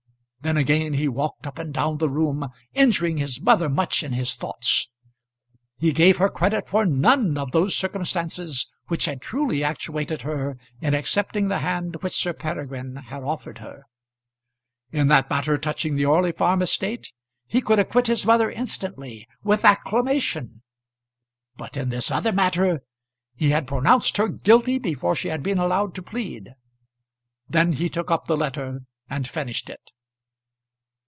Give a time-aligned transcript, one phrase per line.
[0.43, 4.33] Then again he walked up and down the room, injuring his mother much in his
[4.33, 4.89] thoughts.
[5.77, 10.95] He gave her credit for none of those circumstances which had truly actuated her in
[10.95, 13.83] accepting the hand which Sir Peregrine had offered her.
[14.91, 17.13] In that matter touching the Orley Farm estate
[17.45, 20.63] he could acquit his mother instantly, with acclamation.
[21.55, 22.81] But in this other matter
[23.35, 26.55] he had pronounced her guilty before she had been allowed to plead.
[27.47, 29.91] Then he took up the letter and finished it.